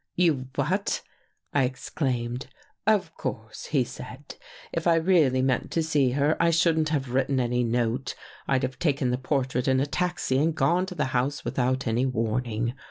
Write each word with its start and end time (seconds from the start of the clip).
"You 0.15 0.47
what!" 0.55 1.03
I 1.53 1.63
exclaimed." 1.65 2.47
Of 2.97 3.13
course," 3.15 3.65
he 3.67 3.83
said," 3.83 4.33
if 4.73 4.87
I 4.87 4.95
really 4.95 5.43
meant 5.43 5.69
to 5.73 5.83
see 5.83 6.09
her, 6.13 6.35
I 6.41 6.49
shouldn't 6.49 6.89
have 6.89 7.11
written 7.13 7.39
any 7.39 7.63
note. 7.63 8.15
I'd 8.47 8.63
have 8.63 8.79
taken 8.79 9.11
the 9.11 9.19
portrait 9.19 9.67
in 9.67 9.79
a 9.79 9.85
taxi 9.85 10.39
and 10.39 10.55
gone 10.55 10.87
to 10.87 10.95
the 10.95 11.05
house 11.13 11.45
without 11.45 11.85
any 11.85 12.07
warning. 12.07 12.73